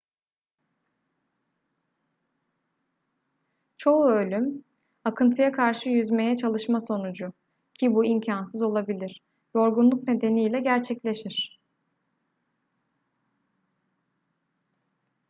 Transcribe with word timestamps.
çoğu 3.77 4.09
ölüm 4.09 4.63
akıntıya 5.05 5.51
karşı 5.51 5.89
yüzmeye 5.89 6.37
çalışma 6.37 6.79
sonucu 6.79 7.33
ki 7.79 7.93
bu 7.95 8.05
imkansız 8.05 8.61
olabilir 8.61 9.21
yorgunluk 9.55 10.07
nedeniyle 10.07 10.59
gerçekleşir 10.61 11.59